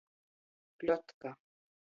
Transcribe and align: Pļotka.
Pļotka. 0.83 1.35